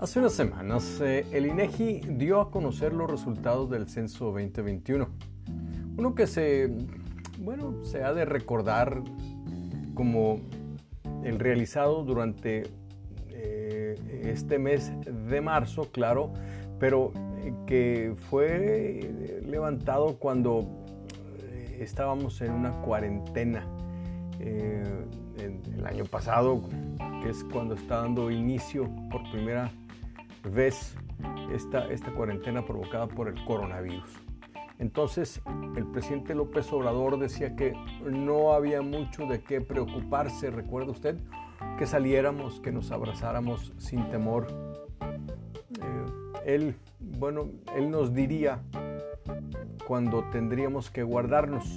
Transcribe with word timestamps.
Hace 0.00 0.18
unas 0.18 0.32
semanas, 0.32 0.98
eh, 1.02 1.26
el 1.30 1.44
INEGI 1.44 2.00
dio 2.12 2.40
a 2.40 2.50
conocer 2.50 2.94
los 2.94 3.10
resultados 3.10 3.68
del 3.68 3.86
censo 3.86 4.32
2021. 4.32 5.06
Uno 5.98 6.14
que 6.14 6.26
se, 6.26 6.72
bueno, 7.38 7.84
se 7.84 8.02
ha 8.02 8.14
de 8.14 8.24
recordar 8.24 9.02
como 9.92 10.40
el 11.22 11.38
realizado 11.38 12.02
durante 12.02 12.62
eh, 13.28 13.94
este 14.24 14.58
mes 14.58 14.90
de 15.28 15.42
marzo, 15.42 15.92
claro, 15.92 16.32
pero 16.78 17.12
eh, 17.44 17.52
que 17.66 18.14
fue 18.30 19.42
levantado 19.44 20.18
cuando 20.18 20.66
estábamos 21.78 22.40
en 22.40 22.52
una 22.52 22.80
cuarentena. 22.80 23.66
el 24.38 25.86
año 25.86 26.06
pasado, 26.06 26.62
que 27.22 27.28
es 27.28 27.44
cuando 27.44 27.74
está 27.74 27.96
dando 28.00 28.30
inicio 28.30 28.88
por 29.10 29.30
primera 29.30 29.70
ves 30.42 30.96
esta, 31.52 31.88
esta 31.90 32.12
cuarentena 32.12 32.64
provocada 32.64 33.06
por 33.06 33.28
el 33.28 33.44
coronavirus. 33.44 34.10
Entonces, 34.78 35.42
el 35.76 35.86
presidente 35.86 36.34
López 36.34 36.72
Obrador 36.72 37.18
decía 37.18 37.54
que 37.54 37.74
no 38.02 38.54
había 38.54 38.80
mucho 38.80 39.26
de 39.26 39.42
qué 39.42 39.60
preocuparse, 39.60 40.50
recuerda 40.50 40.92
usted, 40.92 41.18
que 41.78 41.86
saliéramos, 41.86 42.60
que 42.60 42.72
nos 42.72 42.90
abrazáramos 42.90 43.74
sin 43.76 44.08
temor. 44.08 44.46
Eh, 45.02 46.54
él, 46.54 46.74
bueno, 46.98 47.50
él 47.76 47.90
nos 47.90 48.14
diría 48.14 48.62
cuando 49.86 50.24
tendríamos 50.30 50.90
que 50.90 51.02
guardarnos. 51.02 51.76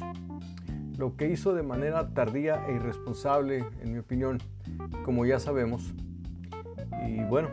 Lo 0.98 1.18
que 1.18 1.30
hizo 1.30 1.54
de 1.54 1.64
manera 1.64 2.14
tardía 2.14 2.66
e 2.68 2.76
irresponsable, 2.76 3.66
en 3.82 3.92
mi 3.92 4.00
opinión, 4.00 4.38
como 5.04 5.26
ya 5.26 5.40
sabemos. 5.40 5.94
Y 7.06 7.22
bueno, 7.26 7.50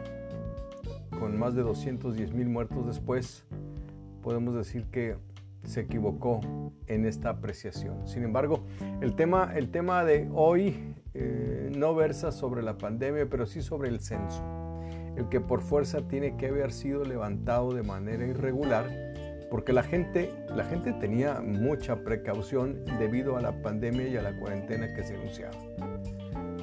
con 1.20 1.38
más 1.38 1.54
de 1.54 1.62
210 1.62 2.32
mil 2.32 2.48
muertos 2.48 2.86
después, 2.86 3.44
podemos 4.22 4.54
decir 4.54 4.86
que 4.86 5.16
se 5.64 5.80
equivocó 5.80 6.40
en 6.86 7.04
esta 7.04 7.28
apreciación. 7.28 8.08
Sin 8.08 8.24
embargo, 8.24 8.64
el 9.02 9.14
tema, 9.14 9.52
el 9.54 9.70
tema 9.70 10.02
de 10.04 10.28
hoy 10.32 10.94
eh, 11.12 11.70
no 11.76 11.94
versa 11.94 12.32
sobre 12.32 12.62
la 12.62 12.78
pandemia, 12.78 13.26
pero 13.28 13.44
sí 13.44 13.60
sobre 13.60 13.90
el 13.90 14.00
censo, 14.00 14.42
el 15.16 15.28
que 15.28 15.40
por 15.40 15.60
fuerza 15.60 16.08
tiene 16.08 16.36
que 16.38 16.48
haber 16.48 16.72
sido 16.72 17.04
levantado 17.04 17.74
de 17.74 17.82
manera 17.82 18.26
irregular, 18.26 18.86
porque 19.50 19.74
la 19.74 19.82
gente, 19.82 20.32
la 20.54 20.64
gente 20.64 20.92
tenía 20.94 21.40
mucha 21.40 21.96
precaución 21.96 22.84
debido 22.98 23.36
a 23.36 23.42
la 23.42 23.60
pandemia 23.60 24.08
y 24.08 24.16
a 24.16 24.22
la 24.22 24.32
cuarentena 24.38 24.94
que 24.94 25.02
se 25.02 25.16
anunciaba. 25.16 25.56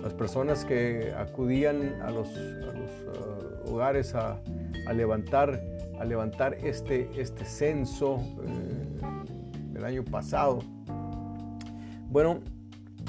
Las 0.02 0.14
personas 0.14 0.64
que 0.64 1.14
acudían 1.18 2.02
a 2.02 2.12
los, 2.12 2.30
uh, 2.30 3.27
hogares 3.78 4.16
a, 4.16 4.42
levantar, 4.94 5.62
a 6.00 6.04
levantar 6.04 6.56
este, 6.56 7.10
este 7.16 7.46
censo 7.46 8.18
eh, 8.44 9.00
del 9.72 9.86
año 9.86 10.04
pasado, 10.04 10.60
bueno, 12.10 12.40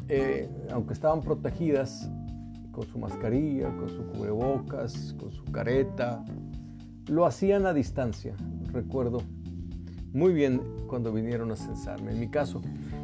eh, 0.08 0.48
aunque 0.70 0.92
estaban 0.92 1.22
protegidas 1.22 2.10
con 2.70 2.86
su 2.86 2.98
mascarilla, 2.98 3.75
con 3.77 3.88
su 3.88 4.06
cubrebocas, 4.08 5.14
con 5.19 5.33
su 5.33 5.42
careta, 5.44 6.22
lo 7.06 7.25
hacían 7.25 7.64
a 7.64 7.72
distancia, 7.72 8.34
recuerdo 8.70 9.22
muy 10.12 10.34
bien 10.34 10.60
cuando 10.86 11.12
vinieron 11.12 11.50
a 11.50 11.56
censarme. 11.56 12.12
En 12.12 12.20
mi 12.20 12.28
caso, 12.28 12.60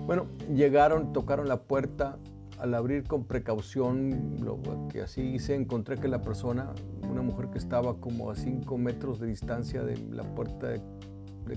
bueno, 0.07 0.27
llegaron, 0.55 1.15
tocaron 1.15 1.49
la 1.49 1.63
puerta, 1.63 2.19
al 2.59 2.75
abrir 2.75 3.05
con 3.05 3.25
precaución, 3.25 4.37
lo 4.43 4.59
que 4.89 5.03
así 5.03 5.23
hice, 5.23 5.55
encontré 5.55 5.97
que 5.97 6.09
la 6.09 6.23
persona, 6.23 6.73
una 7.15 7.23
mujer 7.23 7.49
que 7.51 7.59
estaba 7.59 7.95
como 7.95 8.31
a 8.31 8.35
5 8.35 8.77
metros 8.77 9.21
de 9.21 9.29
distancia 9.29 9.83
de 9.83 9.97
la 10.11 10.23
puerta 10.35 10.69
de, 10.69 10.81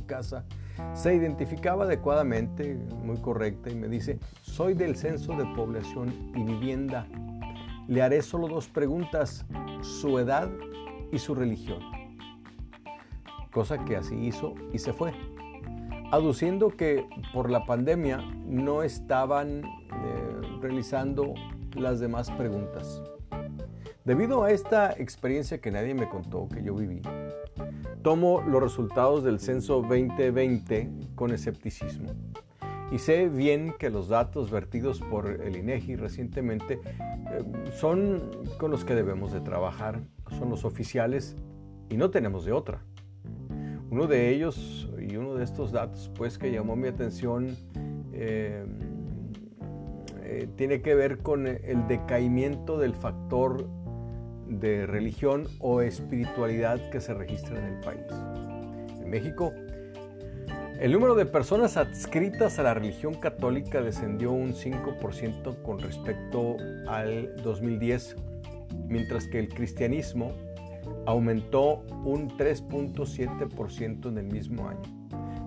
casa, 0.05 0.45
se 0.93 1.15
identificaba 1.15 1.85
adecuadamente, 1.85 2.75
muy 3.03 3.17
correcta, 3.17 3.69
y 3.71 3.75
me 3.75 3.87
dice, 3.87 4.19
soy 4.41 4.73
del 4.73 4.95
Censo 4.95 5.33
de 5.33 5.45
Población 5.55 6.13
y 6.35 6.43
Vivienda. 6.43 7.07
Le 7.87 8.01
haré 8.01 8.21
solo 8.21 8.47
dos 8.47 8.67
preguntas, 8.67 9.45
su 9.81 10.19
edad 10.19 10.49
y 11.11 11.17
su 11.17 11.33
religión. 11.33 11.79
Cosa 13.51 13.83
que 13.85 13.95
así 13.95 14.15
hizo 14.15 14.53
y 14.71 14.77
se 14.77 14.93
fue 14.93 15.13
aduciendo 16.11 16.69
que 16.69 17.07
por 17.33 17.49
la 17.49 17.65
pandemia 17.65 18.17
no 18.45 18.83
estaban 18.83 19.63
eh, 19.63 20.41
realizando 20.61 21.33
las 21.75 21.99
demás 21.99 22.31
preguntas. 22.31 23.01
Debido 24.07 24.45
a 24.45 24.51
esta 24.51 24.93
experiencia 24.93 25.57
que 25.57 25.69
nadie 25.69 25.93
me 25.93 26.07
contó, 26.07 26.47
que 26.47 26.63
yo 26.63 26.73
viví, 26.73 27.01
tomo 28.03 28.41
los 28.47 28.63
resultados 28.63 29.21
del 29.21 29.37
censo 29.37 29.81
2020 29.81 30.89
con 31.13 31.33
escepticismo. 31.33 32.13
Y 32.89 32.99
sé 32.99 33.27
bien 33.27 33.73
que 33.77 33.89
los 33.89 34.07
datos 34.07 34.49
vertidos 34.49 35.01
por 35.01 35.27
el 35.29 35.57
INEGI 35.57 35.97
recientemente 35.97 36.79
eh, 36.85 37.43
son 37.73 38.31
con 38.57 38.71
los 38.71 38.85
que 38.85 38.95
debemos 38.95 39.33
de 39.33 39.41
trabajar, 39.41 39.99
son 40.39 40.51
los 40.51 40.63
oficiales 40.63 41.35
y 41.89 41.97
no 41.97 42.09
tenemos 42.09 42.45
de 42.45 42.53
otra. 42.53 42.85
Uno 43.91 44.07
de 44.07 44.29
ellos 44.29 44.89
y 45.05 45.17
uno 45.17 45.33
de 45.33 45.43
estos 45.43 45.73
datos 45.73 46.09
pues 46.15 46.37
que 46.37 46.49
llamó 46.49 46.77
mi 46.77 46.87
atención 46.87 47.57
eh, 48.13 48.65
eh, 50.21 50.47
tiene 50.55 50.81
que 50.81 50.95
ver 50.95 51.17
con 51.17 51.45
el 51.45 51.87
decaimiento 51.89 52.77
del 52.77 52.95
factor 52.95 53.67
de 54.47 54.85
religión 54.85 55.47
o 55.59 55.81
espiritualidad 55.81 56.89
que 56.89 57.01
se 57.01 57.13
registra 57.13 57.57
en 57.59 57.73
el 57.75 57.79
país. 57.81 58.05
En 59.01 59.09
México, 59.09 59.53
el 60.79 60.91
número 60.91 61.15
de 61.15 61.25
personas 61.25 61.75
adscritas 61.75 62.59
a 62.59 62.63
la 62.63 62.73
religión 62.75 63.15
católica 63.15 63.81
descendió 63.81 64.31
un 64.31 64.53
5% 64.53 65.63
con 65.63 65.79
respecto 65.79 66.55
al 66.87 67.35
2010, 67.37 68.15
mientras 68.87 69.27
que 69.27 69.39
el 69.39 69.49
cristianismo 69.49 70.33
aumentó 71.07 71.83
un 72.05 72.29
3.7% 72.37 74.09
en 74.09 74.17
el 74.19 74.27
mismo 74.27 74.69
año, 74.69 74.81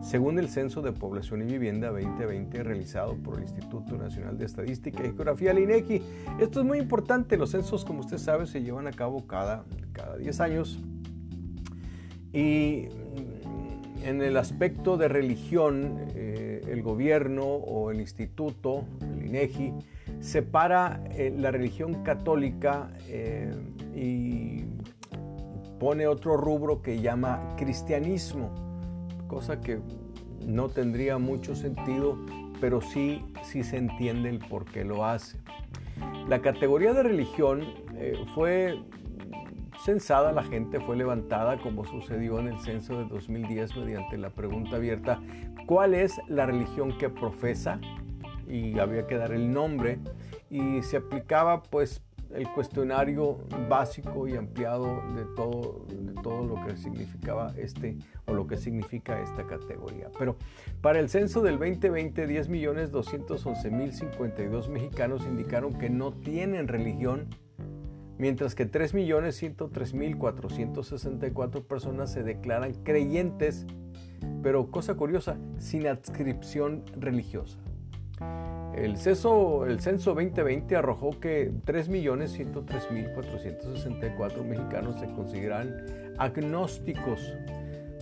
según 0.01 0.39
el 0.39 0.49
Censo 0.49 0.83
de 0.83 0.93
Población 0.93 1.43
y 1.43 1.45
Vivienda 1.45 1.91
2020 1.91 2.63
realizado 2.63 3.15
por 3.15 3.37
el 3.37 3.43
Instituto 3.43 3.97
Nacional 3.97 4.39
de 4.39 4.47
Estadística 4.47 5.05
y 5.05 5.09
Geografía, 5.09 5.51
el 5.51 5.59
INEGI. 5.59 6.03
Esto 6.41 6.61
es 6.61 6.67
muy 6.67 6.79
importante, 6.79 7.37
los 7.37 7.51
censos, 7.51 7.85
como 7.85 8.01
usted 8.01 8.19
sabe, 8.19 8.47
se 8.47 8.63
llevan 8.63 8.87
a 8.87 8.93
cabo 8.93 9.27
cada, 9.27 9.65
cada 9.93 10.17
10 10.17 10.41
años. 10.41 10.81
Y 12.33 12.89
en 14.05 14.23
el 14.23 14.37
aspecto 14.37 14.97
de 14.97 15.09
religión, 15.09 16.07
eh, 16.15 16.63
el 16.69 16.83
gobierno 16.83 17.45
o 17.45 17.91
el 17.91 18.01
instituto, 18.01 18.85
el 19.03 19.27
INEGI, 19.27 19.75
separa 20.21 21.03
eh, 21.11 21.35
la 21.37 21.51
religión 21.51 22.03
católica 22.03 22.91
eh, 23.09 23.53
y 23.95 24.65
pone 25.79 26.07
otro 26.07 26.37
rubro 26.37 26.83
que 26.83 27.01
llama 27.01 27.55
cristianismo, 27.57 28.70
cosa 29.31 29.61
que 29.61 29.79
no 30.45 30.69
tendría 30.69 31.19
mucho 31.19 31.55
sentido, 31.55 32.19
pero 32.61 32.81
sí, 32.81 33.25
sí 33.45 33.63
se 33.63 33.77
entiende 33.77 34.29
el 34.29 34.41
por 34.41 34.65
qué 34.65 34.85
lo 34.85 35.07
hace. 35.07 35.39
La 36.29 36.43
categoría 36.43 36.93
de 36.93 37.05
religión 37.05 37.63
eh, 37.95 38.19
fue 38.35 38.83
censada, 39.85 40.33
la 40.33 40.43
gente 40.43 40.81
fue 40.81 40.97
levantada 40.97 41.59
como 41.59 41.85
sucedió 41.85 42.41
en 42.41 42.49
el 42.49 42.59
censo 42.59 42.99
de 42.99 43.05
2010 43.05 43.77
mediante 43.77 44.19
la 44.19 44.31
pregunta 44.31 44.77
abierta, 44.77 45.21
¿cuál 45.67 45.95
es 45.95 46.21
la 46.27 46.45
religión 46.47 46.99
que 46.99 47.09
profesa? 47.09 47.81
Y 48.49 48.81
había 48.81 49.07
que 49.07 49.17
dar 49.17 49.33
el 49.33 49.53
nombre 49.53 50.01
y 50.51 50.83
se 50.83 50.97
aplicaba 50.97 51.63
pues 51.63 52.03
el 52.35 52.51
cuestionario 52.53 53.39
básico 53.69 54.27
y 54.29 54.37
ampliado 54.37 55.03
de 55.15 55.25
todo, 55.37 55.87
de 55.89 56.13
todo 56.23 56.45
lo 56.45 56.65
que 56.65 56.77
significaba 56.77 57.53
este 57.57 57.97
o 58.27 58.35
lo 58.35 58.47
que 58.47 58.57
significa 58.57 59.21
esta 59.21 59.45
categoría. 59.47 60.11
Pero 60.19 60.37
para 60.81 61.01
el 61.01 61.09
censo 61.09 61.43
del 61.43 61.59
2020, 61.59 62.29
10.211.052 62.29 64.69
mexicanos 64.69 65.27
indicaron 65.27 65.75
que 65.75 65.91
no 65.91 66.13
tienen 66.13 66.69
religión, 66.69 67.27
mientras 68.19 68.55
que 68.55 68.71
3.103.464 68.71 71.65
personas 71.65 72.13
se 72.13 72.23
declaran 72.23 72.75
creyentes, 72.85 73.67
pero 74.43 74.71
cosa 74.71 74.95
curiosa, 74.95 75.39
sin 75.59 75.87
adscripción 75.87 76.85
religiosa. 76.97 77.59
El 78.75 78.97
censo, 78.97 79.67
el 79.67 79.81
censo 79.81 80.15
2020 80.15 80.77
arrojó 80.77 81.19
que 81.19 81.51
3.103.464 81.67 84.45
mexicanos 84.45 85.01
se 85.01 85.11
consideran 85.11 86.15
agnósticos. 86.19 87.35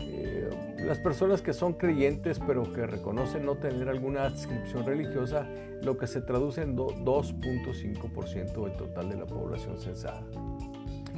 Eh, 0.00 0.50
las 0.85 0.99
personas 0.99 1.41
que 1.43 1.53
son 1.53 1.75
creyentes 1.75 2.41
pero 2.47 2.73
que 2.73 2.87
reconocen 2.87 3.44
no 3.44 3.56
tener 3.56 3.88
alguna 3.88 4.23
adscripción 4.25 4.87
religiosa, 4.87 5.47
lo 5.82 5.97
que 5.97 6.06
se 6.06 6.20
traduce 6.20 6.62
en 6.62 6.76
2.5% 6.76 8.64
del 8.64 8.76
total 8.76 9.09
de 9.09 9.17
la 9.17 9.26
población 9.26 9.76
censada. 9.79 10.23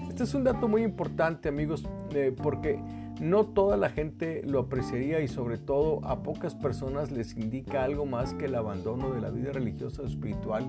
Este 0.09 0.25
es 0.25 0.35
un 0.35 0.45
dato 0.45 0.69
muy 0.69 0.83
importante, 0.83 1.49
amigos, 1.49 1.85
eh, 2.15 2.35
porque 2.43 2.81
no 3.21 3.45
toda 3.47 3.77
la 3.77 3.91
gente 3.91 4.43
lo 4.45 4.61
apreciaría 4.61 5.21
y 5.21 5.29
sobre 5.29 5.59
todo 5.59 6.05
a 6.05 6.23
pocas 6.23 6.55
personas 6.55 7.11
les 7.11 7.37
indica 7.37 7.85
algo 7.85 8.07
más 8.07 8.33
que 8.33 8.47
el 8.47 8.55
abandono 8.55 9.13
de 9.13 9.21
la 9.21 9.31
vida 9.31 9.53
religiosa 9.53 10.03
o 10.03 10.07
espiritual 10.07 10.67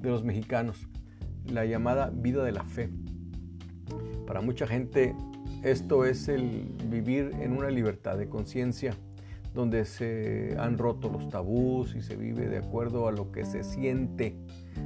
de 0.00 0.10
los 0.10 0.22
mexicanos, 0.22 0.86
la 1.50 1.64
llamada 1.64 2.10
vida 2.14 2.44
de 2.44 2.52
la 2.52 2.64
fe. 2.64 2.90
Para 4.26 4.42
mucha 4.42 4.66
gente 4.66 5.14
esto 5.62 6.04
es 6.04 6.28
el 6.28 6.74
vivir 6.90 7.32
en 7.40 7.56
una 7.56 7.70
libertad 7.70 8.18
de 8.18 8.28
conciencia, 8.28 8.92
donde 9.54 9.86
se 9.86 10.54
han 10.58 10.76
roto 10.76 11.08
los 11.08 11.30
tabús 11.30 11.94
y 11.94 12.02
se 12.02 12.14
vive 12.14 12.46
de 12.46 12.58
acuerdo 12.58 13.08
a 13.08 13.12
lo 13.12 13.32
que 13.32 13.46
se 13.46 13.64
siente, 13.64 14.36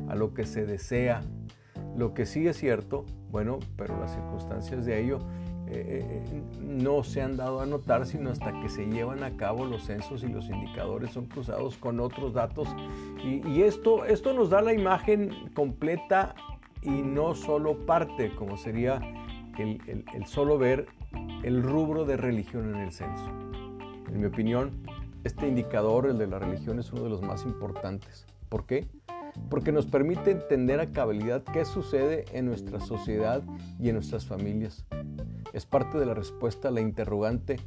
a 0.08 0.14
lo 0.14 0.32
que 0.32 0.46
se 0.46 0.64
desea. 0.64 1.22
Lo 1.96 2.14
que 2.14 2.24
sí 2.24 2.46
es 2.46 2.56
cierto, 2.56 3.04
bueno, 3.30 3.58
pero 3.76 3.98
las 3.98 4.14
circunstancias 4.14 4.86
de 4.86 5.02
ello 5.02 5.18
eh, 5.72 6.22
no 6.60 7.02
se 7.04 7.22
han 7.22 7.36
dado 7.36 7.60
a 7.60 7.66
notar 7.66 8.06
sino 8.06 8.30
hasta 8.30 8.52
que 8.60 8.68
se 8.68 8.86
llevan 8.86 9.22
a 9.22 9.36
cabo 9.36 9.64
los 9.64 9.84
censos 9.84 10.24
y 10.24 10.28
los 10.28 10.48
indicadores 10.48 11.10
son 11.12 11.26
cruzados 11.26 11.76
con 11.76 12.00
otros 12.00 12.34
datos 12.34 12.68
y, 13.24 13.62
esto, 13.62 14.04
esto 14.04 14.32
nos 14.32 14.50
da 14.50 14.62
la 14.62 14.72
imagen 14.72 15.50
completa 15.54 16.34
y 16.82 16.90
no 16.90 17.34
solo 17.34 17.86
parte 17.86 18.34
como 18.34 18.56
sería 18.56 19.00
el, 19.58 20.26
solo 20.26 20.58
ver 20.58 20.86
el 21.42 21.62
rubro 21.62 22.04
de 22.04 22.16
religión 22.16 22.74
en 22.74 22.80
el 22.80 22.92
censo. 22.92 23.28
En 24.08 24.20
mi 24.20 24.26
opinión, 24.26 24.70
este 25.24 25.46
indicador, 25.46 26.06
el 26.06 26.18
de 26.18 26.26
la 26.26 26.38
religión, 26.38 26.78
es 26.78 26.90
uno 26.92 27.02
de 27.02 27.10
los 27.10 27.22
más 27.22 27.44
importantes. 27.44 28.26
¿Por 28.48 28.64
qué? 28.64 28.88
Porque 29.48 29.72
nos 29.72 29.86
permite 29.86 30.30
entender 30.30 30.80
a 30.80 30.86
cabalidad 30.86 31.42
qué 31.42 31.64
sucede 31.64 32.24
en 32.32 32.46
nuestra 32.46 32.80
sociedad 32.80 33.42
y 33.78 33.88
en 33.88 33.94
nuestras 33.94 34.26
familias. 34.26 34.84
Es 35.52 35.66
parte 35.66 35.98
de 35.98 36.06
la 36.06 36.14
respuesta 36.14 36.68
a 36.68 36.70
la 36.70 36.80
interrogante, 36.80 37.58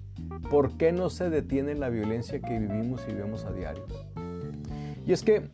¿por 0.49 0.77
qué 0.77 0.91
no 0.91 1.09
se 1.09 1.29
detiene 1.29 1.75
la 1.75 1.89
violencia 1.89 2.39
que 2.39 2.59
vivimos 2.59 3.01
y 3.09 3.13
vemos 3.13 3.45
a 3.45 3.51
diario? 3.51 3.85
Y 5.05 5.11
es 5.11 5.23
que 5.23 5.49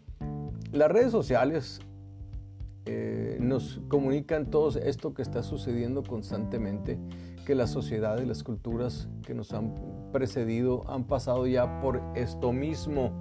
las 0.71 0.91
redes 0.91 1.11
sociales 1.11 1.79
eh, 2.85 3.38
nos 3.39 3.81
comunican 3.88 4.50
todo 4.50 4.69
esto 4.79 5.13
que 5.13 5.21
está 5.21 5.44
sucediendo 5.44 6.03
constantemente, 6.03 7.00
que 7.45 7.55
la 7.55 7.67
sociedad 7.67 8.19
y 8.21 8.25
las 8.25 8.44
culturas 8.44 9.07
que 9.23 9.33
nos 9.33 9.53
han 9.53 9.75
precedido 10.12 10.89
han 10.89 11.05
pasado 11.05 11.47
ya 11.47 11.81
por 11.81 12.01
esto 12.15 12.51
mismo, 12.51 13.12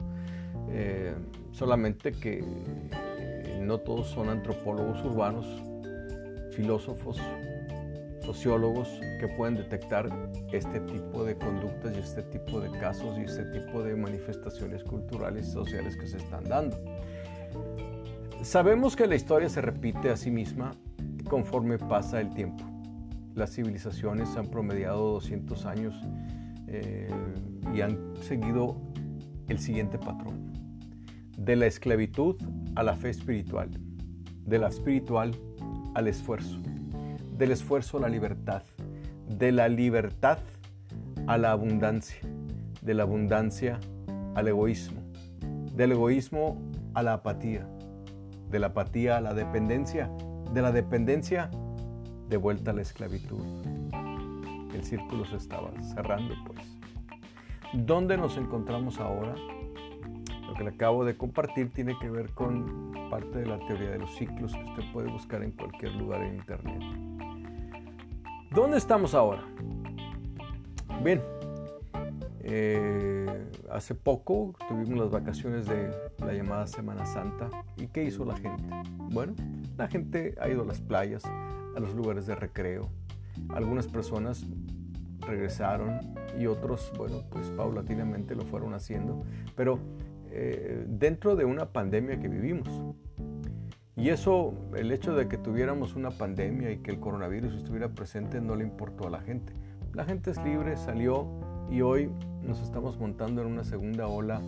eh, 0.71 1.15
solamente 1.59 2.13
que 2.13 2.39
eh, 2.39 3.61
no 3.61 3.79
todos 3.79 4.07
son 4.07 4.29
antropólogos 4.29 5.05
urbanos, 5.05 5.45
filósofos, 6.53 7.19
sociólogos 8.25 8.89
que 9.19 9.27
pueden 9.27 9.57
detectar 9.57 10.09
este 10.53 10.79
tipo 10.81 11.25
de 11.25 11.35
conductas 11.35 11.97
y 11.97 11.99
este 11.99 12.23
tipo 12.23 12.61
de 12.61 12.71
casos 12.79 13.19
y 13.19 13.23
este 13.23 13.45
tipo 13.47 13.83
de 13.83 13.97
manifestaciones 13.97 14.85
culturales 14.85 15.49
y 15.49 15.51
sociales 15.51 15.97
que 15.97 16.07
se 16.07 16.19
están 16.19 16.45
dando. 16.45 16.79
Sabemos 18.43 18.95
que 18.95 19.09
la 19.09 19.17
historia 19.17 19.49
se 19.49 19.61
repite 19.61 20.11
a 20.11 20.17
sí 20.17 20.31
misma 20.31 20.71
conforme 21.29 21.79
pasa 21.79 22.21
el 22.21 22.33
tiempo. 22.35 22.63
Las 23.35 23.53
civilizaciones 23.53 24.37
han 24.37 24.47
promediado 24.47 25.15
200 25.15 25.67
años 25.67 25.95
eh, 26.69 27.09
y 27.75 27.81
han 27.81 28.15
seguido 28.23 28.77
el 29.49 29.59
siguiente 29.59 29.99
patrón. 29.99 30.48
De 31.39 31.57
la 31.57 31.65
esclavitud 31.65 32.37
a 32.75 32.83
la 32.83 32.95
fe 32.95 33.09
espiritual, 33.09 33.71
de 34.45 34.59
la 34.59 34.69
espiritual 34.69 35.35
al 35.95 36.07
esfuerzo, 36.07 36.59
del 37.39 37.53
esfuerzo 37.53 37.97
a 37.97 38.01
la 38.03 38.09
libertad, 38.09 38.63
de 39.27 39.53
la 39.53 39.69
libertad 39.69 40.39
a 41.27 41.39
la 41.39 41.53
abundancia, 41.53 42.21
de 42.83 42.93
la 42.93 43.05
abundancia 43.05 43.81
al 44.35 44.49
egoísmo, 44.49 45.01
del 45.75 45.93
egoísmo 45.93 46.61
a 46.95 47.03
la 47.03 47.15
apatía, 47.15 47.67
de 48.51 48.59
la 48.59 48.67
apatía 48.69 49.17
a 49.17 49.21
la 49.21 49.33
dependencia, 49.33 50.11
de 50.53 50.61
la 50.61 50.73
dependencia 50.73 51.51
de 52.29 52.37
vuelta 52.37 52.73
a 52.73 52.75
la 52.75 52.83
esclavitud. 52.83 53.41
El 54.75 54.85
círculo 54.85 55.25
se 55.25 55.37
estaba 55.37 55.71
cerrando, 55.83 56.35
pues. 56.47 56.61
¿Dónde 57.73 58.17
nos 58.17 58.37
encontramos 58.37 58.99
ahora? 58.99 59.35
Que 60.59 60.65
le 60.65 60.71
acabo 60.71 61.05
de 61.05 61.17
compartir 61.17 61.71
tiene 61.73 61.97
que 62.01 62.11
ver 62.11 62.31
con 62.31 62.93
parte 63.11 63.39
de 63.39 63.47
la 63.47 63.59
teoría 63.61 63.91
de 63.91 64.01
los 64.01 64.13
ciclos 64.17 64.53
que 64.53 64.65
usted 64.65 64.93
puede 64.93 65.09
buscar 65.09 65.45
en 65.45 65.53
cualquier 65.53 65.95
lugar 65.95 66.21
en 66.23 66.35
Internet. 66.35 66.83
¿Dónde 68.51 68.77
estamos 68.77 69.15
ahora? 69.15 69.45
Bien, 71.05 71.23
eh, 72.41 73.49
hace 73.71 73.95
poco 73.95 74.57
tuvimos 74.69 74.99
las 74.99 75.11
vacaciones 75.11 75.67
de 75.67 75.91
la 76.19 76.33
llamada 76.33 76.67
Semana 76.67 77.07
Santa. 77.07 77.51
¿Y 77.77 77.87
qué 77.87 78.03
hizo 78.03 78.25
la 78.25 78.37
gente? 78.37 78.65
Bueno, 79.13 79.35
la 79.77 79.87
gente 79.87 80.35
ha 80.41 80.49
ido 80.49 80.63
a 80.63 80.67
las 80.67 80.81
playas, 80.81 81.23
a 81.25 81.79
los 81.79 81.95
lugares 81.95 82.27
de 82.27 82.35
recreo. 82.35 82.89
Algunas 83.51 83.87
personas 83.87 84.45
regresaron 85.21 86.01
y 86.37 86.47
otros, 86.47 86.93
bueno, 86.97 87.23
pues 87.31 87.49
paulatinamente 87.51 88.35
lo 88.35 88.43
fueron 88.43 88.75
haciendo. 88.75 89.23
Pero 89.55 89.79
eh, 90.31 90.85
dentro 90.89 91.37
de 91.37 91.45
una 91.45 91.67
pandemia 91.67 92.21
que 92.21 92.29
vivimos. 92.29 92.69
Y 93.97 94.11
eso, 94.11 94.55
el 94.77 94.93
hecho 94.93 95.15
de 95.15 95.27
que 95.27 95.39
tuviéramos 95.39 95.97
una 95.97 96.11
pandemia 96.11 96.71
y 96.71 96.79
que 96.79 96.93
el 96.93 97.01
coronavirus 97.01 97.55
estuviera 97.55 97.89
presente 97.89 98.41
no 98.41 98.55
le 98.55 98.63
importó 98.63 99.09
a 99.09 99.11
la 99.11 99.21
gente. 99.21 99.53
La 99.93 100.05
gente 100.05 100.31
es 100.31 100.43
libre, 100.45 100.77
salió, 100.77 101.27
y 101.71 101.83
hoy 101.83 102.11
nos 102.43 102.63
estamos 102.63 102.99
montando 102.99 103.43
en 103.43 103.49
una 103.49 103.65
segunda 103.65 104.07
ola 104.07 104.41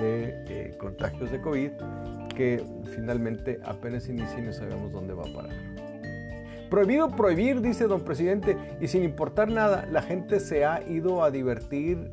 de 0.00 0.44
eh, 0.48 0.76
contagios 0.78 1.30
de 1.30 1.40
COVID 1.40 1.70
que 2.34 2.62
finalmente 2.94 3.60
apenas 3.64 4.08
inicia 4.08 4.38
y 4.38 4.42
no 4.42 4.52
sabemos 4.52 4.92
dónde 4.92 5.14
va 5.14 5.22
a 5.22 5.32
parar. 5.32 5.76
Prohibido 6.68 7.10
prohibir, 7.10 7.60
dice 7.60 7.86
don 7.86 8.02
presidente, 8.02 8.56
y 8.80 8.88
sin 8.88 9.04
importar 9.04 9.48
nada, 9.48 9.86
la 9.86 10.02
gente 10.02 10.40
se 10.40 10.64
ha 10.64 10.82
ido 10.88 11.22
a 11.22 11.30
divertir 11.30 12.10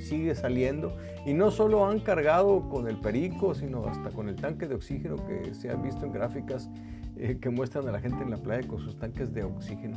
sigue 0.00 0.34
saliendo. 0.34 0.96
Y 1.24 1.34
no 1.34 1.50
solo 1.50 1.86
han 1.86 2.00
cargado 2.00 2.68
con 2.68 2.88
el 2.88 2.96
perico, 2.96 3.54
sino 3.54 3.86
hasta 3.86 4.10
con 4.10 4.28
el 4.28 4.36
tanque 4.36 4.68
de 4.68 4.74
oxígeno 4.74 5.16
que 5.26 5.54
se 5.54 5.70
han 5.70 5.82
visto 5.82 6.06
en 6.06 6.12
gráficas 6.12 6.70
eh, 7.16 7.38
que 7.40 7.50
muestran 7.50 7.88
a 7.88 7.92
la 7.92 8.00
gente 8.00 8.22
en 8.22 8.30
la 8.30 8.36
playa 8.36 8.66
con 8.66 8.80
sus 8.80 8.96
tanques 8.96 9.32
de 9.32 9.42
oxígeno. 9.42 9.96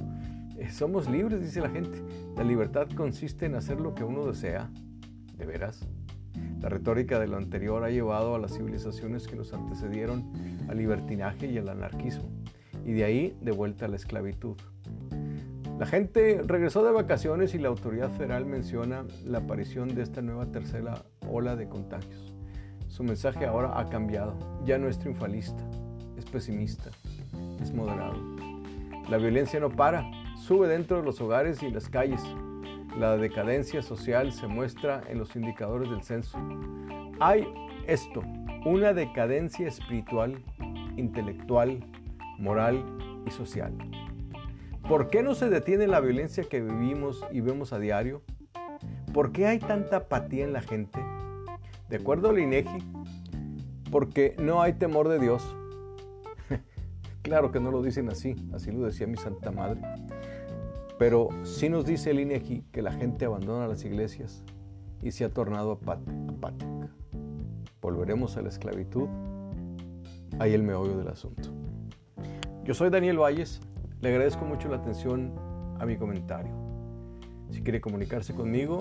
Eh, 0.58 0.70
somos 0.72 1.10
libres, 1.10 1.42
dice 1.42 1.62
la 1.62 1.70
gente. 1.70 2.02
La 2.36 2.44
libertad 2.44 2.88
consiste 2.96 3.46
en 3.46 3.56
hacer 3.56 3.80
lo 3.80 3.94
que 3.94 4.04
uno 4.04 4.26
desea. 4.26 4.70
¿De 5.38 5.46
veras? 5.46 5.88
La 6.62 6.68
retórica 6.68 7.20
de 7.20 7.28
lo 7.28 7.38
anterior 7.38 7.84
ha 7.84 7.90
llevado 7.90 8.36
a 8.36 8.40
las 8.40 8.54
civilizaciones 8.56 9.28
que 9.28 9.36
nos 9.38 9.54
antecedieron 9.54 10.32
al 10.68 10.78
libertinaje 10.78 11.48
y 11.48 11.58
al 11.58 11.70
anarquismo, 11.70 12.30
y 12.86 12.92
de 12.92 13.06
ahí 13.06 13.38
de 13.42 13.52
vuelta 13.52 13.86
a 13.86 13.88
la 13.88 13.96
esclavitud. 13.96 14.58
La 15.80 15.86
gente 15.86 16.42
regresó 16.46 16.84
de 16.84 16.92
vacaciones 16.92 17.56
y 17.56 17.58
la 17.58 17.70
autoridad 17.70 18.12
federal 18.12 18.46
menciona 18.46 19.06
la 19.24 19.38
aparición 19.38 19.96
de 19.96 20.02
esta 20.02 20.22
nueva 20.22 20.46
tercera 20.48 21.06
ola 21.26 21.56
de 21.56 21.70
contagios. 21.70 22.34
Su 22.90 23.06
mensaje 23.06 23.46
ahora 23.46 23.80
ha 23.80 23.88
cambiado, 23.88 24.36
ya 24.66 24.78
no 24.78 24.90
es 24.90 25.00
triunfalista, 25.00 25.64
es 26.18 26.26
pesimista, 26.26 26.90
es 27.62 27.72
moderado. 27.72 28.18
La 29.10 29.16
violencia 29.16 29.62
no 29.62 29.70
para, 29.70 30.04
sube 30.36 30.68
dentro 30.68 30.98
de 30.98 31.04
los 31.04 31.22
hogares 31.22 31.64
y 31.64 31.72
las 31.72 31.88
calles. 31.88 32.22
La 32.98 33.16
decadencia 33.16 33.82
social 33.82 34.34
se 34.34 34.48
muestra 34.48 35.02
en 35.08 35.18
los 35.18 35.34
indicadores 35.38 35.90
del 35.90 36.04
censo. 36.04 36.38
Hay 37.22 37.48
esto, 37.88 38.22
una 38.66 38.92
decadencia 38.92 39.70
espiritual, 39.70 40.44
intelectual, 40.98 41.80
moral 42.38 42.84
y 43.26 43.32
social. 43.32 43.72
¿Por 44.90 45.12
qué 45.12 45.22
no 45.22 45.36
se 45.36 45.52
detiene 45.52 45.86
la 45.86 46.00
violencia 46.00 46.44
que 46.46 46.62
vivimos 46.62 47.24
y 47.32 47.42
vemos 47.42 47.74
a 47.74 47.78
diario? 47.78 48.24
¿Por 49.14 49.32
qué 49.32 49.46
hay 49.46 49.60
tanta 49.60 49.98
apatía 49.98 50.44
en 50.44 50.52
la 50.52 50.62
gente? 50.62 51.00
De 51.90 51.98
acuerdo 51.98 52.32
al 52.32 52.40
INEGI, 52.40 52.84
porque 53.92 54.36
no 54.40 54.64
hay 54.64 54.74
temor 54.74 55.08
de 55.08 55.20
Dios. 55.20 55.56
claro 57.22 57.52
que 57.52 57.60
no 57.60 57.70
lo 57.70 57.84
dicen 57.84 58.10
así, 58.10 58.34
así 58.52 58.72
lo 58.72 58.84
decía 58.84 59.06
mi 59.06 59.18
Santa 59.18 59.52
Madre. 59.52 59.80
Pero 60.98 61.30
sí 61.44 61.70
nos 61.70 61.86
dice 61.86 62.10
el 62.10 62.20
INEGI 62.22 62.64
que 62.72 62.82
la 62.82 62.92
gente 62.92 63.26
abandona 63.26 63.68
las 63.68 63.86
iglesias 63.86 64.44
y 65.04 65.12
se 65.12 65.24
ha 65.24 65.30
tornado 65.30 65.74
apática. 65.74 66.90
¿Volveremos 67.80 68.38
a 68.38 68.42
la 68.42 68.50
esclavitud? 68.50 69.08
Ahí 70.40 70.56
el 70.56 70.64
meollo 70.64 70.98
del 70.98 71.10
asunto. 71.10 71.52
Yo 72.64 72.74
soy 72.74 72.90
Daniel 72.90 73.20
Valles, 73.20 73.62
le 74.02 74.10
agradezco 74.10 74.46
mucho 74.46 74.70
la 74.70 74.78
atención 74.78 75.34
a 75.80 75.86
mi 75.86 75.98
comentario. 75.98 76.52
Si 77.52 77.62
quiere 77.62 77.82
comunicarse 77.82 78.34
conmigo, 78.34 78.80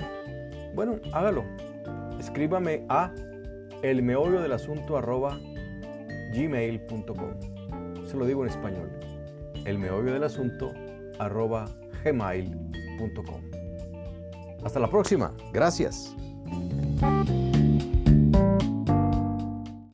bueno, 0.74 0.96
hágalo. 1.12 1.44
Escríbame 2.18 2.84
a 2.88 3.12
el 3.82 4.02
del 4.40 4.52
asunto 4.52 4.96
arroba 4.96 5.38
gmail.com. 6.34 8.06
Se 8.06 8.16
lo 8.16 8.26
digo 8.26 8.44
en 8.44 8.50
español 8.50 8.90
el 9.64 9.78
del 10.12 10.24
asunto 10.24 10.72
arroba 11.18 11.66
gmail.com. 12.04 13.42
Hasta 14.64 14.80
la 14.80 14.88
próxima. 14.88 15.34
Gracias. 15.52 16.14